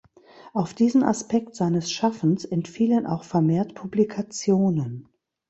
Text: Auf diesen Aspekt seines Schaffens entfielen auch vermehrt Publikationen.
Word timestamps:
Auf 0.53 0.73
diesen 0.73 1.03
Aspekt 1.03 1.53
seines 1.55 1.91
Schaffens 1.91 2.43
entfielen 2.43 3.05
auch 3.05 3.23
vermehrt 3.23 3.75
Publikationen. 3.75 5.07